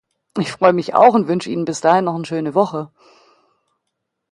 Ich 0.39 0.51
freue 0.51 0.73
mich 0.73 0.95
auch 0.95 1.13
und 1.13 1.27
wünsche 1.27 1.51
Ihnen 1.51 1.63
bis 1.63 1.79
dahin 1.79 2.05
noch 2.05 2.15
eine 2.15 2.25
schöne 2.25 2.55
Woche. 2.55 2.89